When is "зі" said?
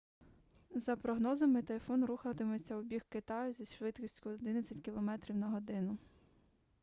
3.53-3.65